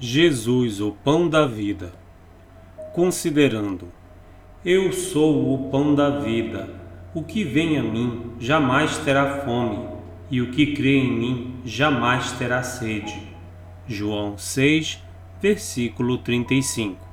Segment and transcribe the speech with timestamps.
[0.00, 1.92] Jesus, o pão da vida.
[2.94, 3.88] Considerando,
[4.64, 6.70] eu sou o pão da vida.
[7.12, 9.88] O que vem a mim jamais terá fome,
[10.30, 13.12] e o que crê em mim jamais terá sede.
[13.88, 15.02] João 6,
[15.42, 17.04] versículo 35.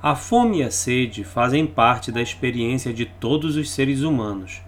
[0.00, 4.62] A fome e a sede fazem parte da experiência de todos os seres humanos.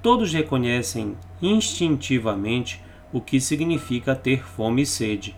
[0.00, 2.82] Todos reconhecem instintivamente
[3.12, 5.36] o que significa ter fome e sede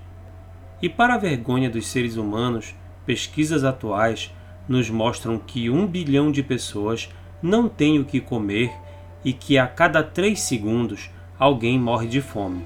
[0.80, 2.74] e, para a vergonha dos seres humanos,
[3.04, 4.32] pesquisas atuais
[4.68, 7.08] nos mostram que um bilhão de pessoas
[7.42, 8.72] não tem o que comer
[9.24, 12.64] e que a cada três segundos alguém morre de fome.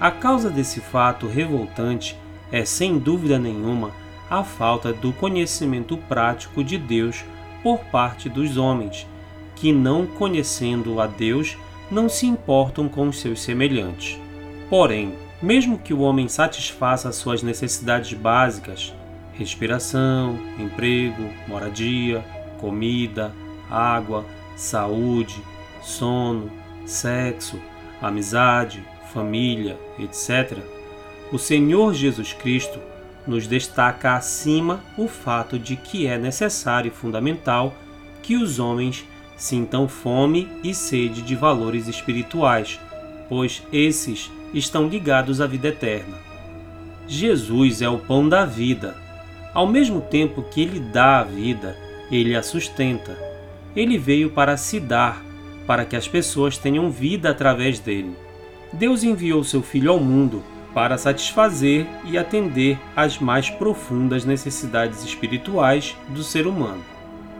[0.00, 2.16] A causa desse fato revoltante
[2.50, 3.90] é, sem dúvida nenhuma,
[4.28, 7.24] a falta do conhecimento prático de Deus
[7.62, 9.06] por parte dos homens,
[9.54, 11.56] que, não conhecendo a Deus,
[11.90, 14.20] não se importam com os seus semelhantes.
[14.68, 18.94] Porém, mesmo que o homem satisfaça suas necessidades básicas
[19.36, 22.24] respiração, emprego, moradia,
[22.58, 23.32] comida,
[23.70, 24.24] água,
[24.56, 25.36] saúde,
[25.82, 26.50] sono,
[26.86, 27.60] sexo,
[28.00, 30.58] amizade, família, etc.,
[31.32, 32.78] o Senhor Jesus Cristo
[33.26, 37.74] nos destaca acima o fato de que é necessário e fundamental
[38.22, 39.04] que os homens
[39.36, 42.78] sintam fome e sede de valores espirituais,
[43.28, 46.16] pois esses estão ligados à vida eterna.
[47.06, 48.96] Jesus é o pão da vida.
[49.54, 51.76] Ao mesmo tempo que ele dá a vida,
[52.10, 53.16] ele a sustenta.
[53.74, 55.22] Ele veio para se dar,
[55.66, 58.16] para que as pessoas tenham vida através dele.
[58.72, 60.42] Deus enviou seu Filho ao mundo
[60.74, 66.84] para satisfazer e atender às mais profundas necessidades espirituais do ser humano.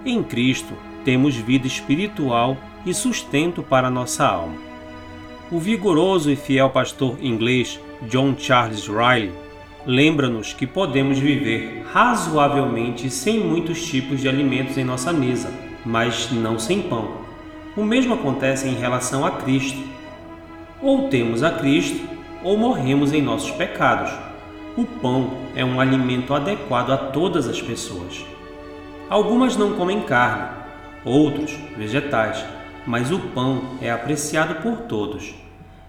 [0.04, 2.56] Em Cristo, temos vida espiritual
[2.86, 4.65] e sustento para nossa alma.
[5.48, 9.30] O vigoroso e fiel pastor inglês John Charles Riley
[9.86, 15.48] lembra-nos que podemos viver razoavelmente sem muitos tipos de alimentos em nossa mesa,
[15.84, 17.18] mas não sem pão.
[17.76, 19.78] O mesmo acontece em relação a Cristo.
[20.82, 22.08] Ou temos a Cristo,
[22.42, 24.10] ou morremos em nossos pecados.
[24.76, 28.26] O pão é um alimento adequado a todas as pessoas.
[29.08, 30.48] Algumas não comem carne,
[31.04, 32.44] outros vegetais
[32.86, 35.34] mas o pão é apreciado por todos.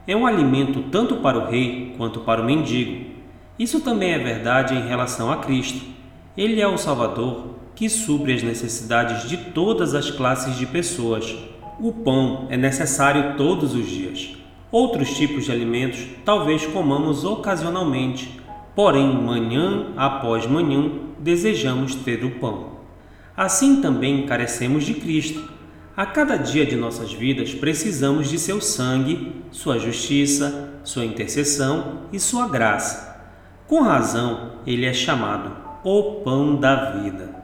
[0.08, 3.06] É um alimento tanto para o rei quanto para o mendigo.
[3.60, 5.86] Isso também é verdade em relação a Cristo.
[6.36, 11.36] Ele é o Salvador que supre as necessidades de todas as classes de pessoas.
[11.80, 14.36] O pão é necessário todos os dias.
[14.72, 18.40] Outros tipos de alimentos talvez comamos ocasionalmente,
[18.76, 22.78] porém, manhã após manhã, desejamos ter o pão.
[23.36, 25.57] Assim também carecemos de Cristo
[25.98, 32.20] a cada dia de nossas vidas precisamos de seu sangue, sua justiça, sua intercessão e
[32.20, 33.20] sua graça.
[33.66, 37.36] Com razão, ele é chamado o Pão da Vida.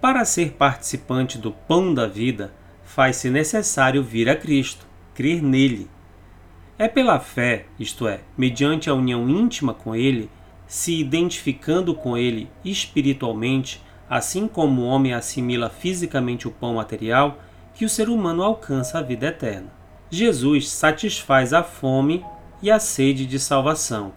[0.00, 2.52] Para ser participante do Pão da Vida,
[2.82, 4.84] faz-se necessário vir a Cristo,
[5.14, 5.88] crer nele.
[6.76, 10.28] É pela fé, isto é, mediante a união íntima com Ele,
[10.66, 13.80] se identificando com Ele espiritualmente,
[14.10, 17.38] assim como o homem assimila fisicamente o pão material
[17.74, 19.68] que o ser humano alcança a vida eterna.
[20.10, 22.24] Jesus satisfaz a fome
[22.62, 24.12] e a sede de salvação,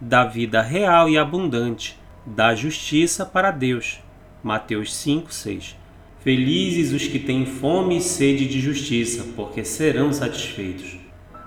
[0.00, 4.00] da vida real e abundante, da justiça para Deus.
[4.42, 5.76] Mateus 5, 6.
[6.20, 10.98] Felizes os que têm fome e sede de justiça, porque serão satisfeitos.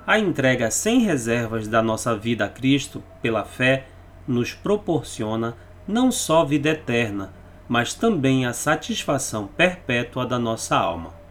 [0.05, 3.85] A entrega sem reservas da nossa vida a Cristo, pela fé,
[4.27, 5.55] nos proporciona
[5.87, 7.33] não só vida eterna,
[7.67, 11.22] mas também a satisfação perpétua da nossa alma.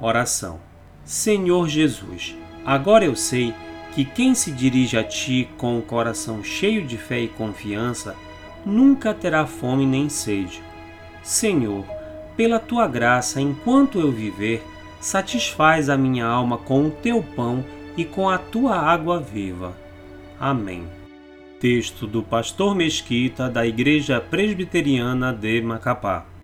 [0.00, 0.60] Oração.
[1.04, 3.52] Senhor Jesus, agora eu sei
[3.94, 8.14] que quem se dirige a Ti com o coração cheio de fé e confiança
[8.64, 10.62] nunca terá fome nem sede.
[11.22, 11.84] Senhor,
[12.36, 14.62] pela Tua graça, enquanto eu viver,
[15.00, 17.64] satisfaz a minha alma com o Teu pão
[17.96, 19.76] e com a Tua água viva.
[20.38, 20.86] Amém.
[21.58, 26.37] Texto do Pastor Mesquita da Igreja Presbiteriana de Macapá.